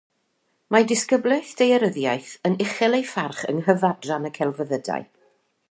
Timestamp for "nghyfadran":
3.67-4.29